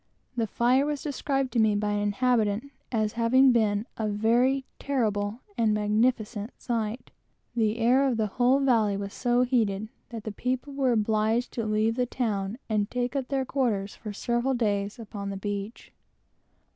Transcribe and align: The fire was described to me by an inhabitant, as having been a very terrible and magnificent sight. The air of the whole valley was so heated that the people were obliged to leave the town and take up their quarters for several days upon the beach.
The 0.35 0.47
fire 0.47 0.87
was 0.87 1.03
described 1.03 1.53
to 1.53 1.59
me 1.59 1.75
by 1.75 1.91
an 1.91 1.99
inhabitant, 1.99 2.71
as 2.91 3.13
having 3.13 3.51
been 3.51 3.85
a 3.97 4.07
very 4.07 4.65
terrible 4.79 5.41
and 5.59 5.75
magnificent 5.75 6.53
sight. 6.59 7.11
The 7.55 7.77
air 7.77 8.07
of 8.07 8.17
the 8.17 8.25
whole 8.25 8.61
valley 8.61 8.97
was 8.97 9.13
so 9.13 9.43
heated 9.43 9.89
that 10.09 10.23
the 10.23 10.31
people 10.31 10.73
were 10.73 10.91
obliged 10.93 11.51
to 11.51 11.67
leave 11.67 11.97
the 11.97 12.07
town 12.07 12.57
and 12.67 12.89
take 12.89 13.15
up 13.15 13.27
their 13.27 13.45
quarters 13.45 13.93
for 13.95 14.11
several 14.11 14.55
days 14.55 14.97
upon 14.97 15.29
the 15.29 15.37
beach. 15.37 15.91